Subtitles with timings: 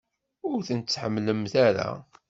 [0.49, 1.89] Ur tent-tḥemmlemt ara?